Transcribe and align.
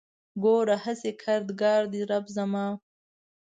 ګوره 0.43 0.75
هسې 0.85 1.11
کردګار 1.21 1.81
دی 1.93 2.01
رب 2.11 2.25
زما 2.35 2.65